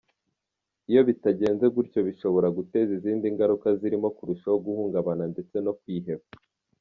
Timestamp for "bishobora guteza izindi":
2.07-3.25